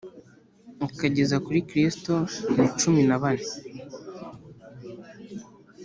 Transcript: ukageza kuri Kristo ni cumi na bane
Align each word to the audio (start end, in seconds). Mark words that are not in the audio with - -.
ukageza 0.87 1.35
kuri 1.45 1.59
Kristo 1.69 2.13
ni 2.55 2.67
cumi 2.79 3.01
na 3.09 3.17
bane 3.21 3.49